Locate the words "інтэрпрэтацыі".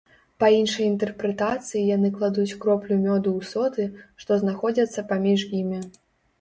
0.91-1.83